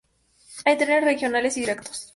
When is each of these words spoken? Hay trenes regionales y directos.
Hay 0.65 0.79
trenes 0.79 1.03
regionales 1.03 1.57
y 1.57 1.59
directos. 1.59 2.09